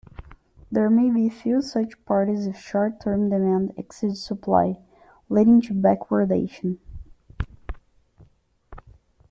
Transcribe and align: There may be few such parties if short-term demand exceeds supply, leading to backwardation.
There 0.71 0.89
may 0.89 1.11
be 1.11 1.29
few 1.29 1.61
such 1.61 2.03
parties 2.05 2.47
if 2.47 2.57
short-term 2.57 3.29
demand 3.29 3.75
exceeds 3.77 4.19
supply, 4.19 4.79
leading 5.29 5.61
to 5.61 5.75
backwardation. 5.75 6.79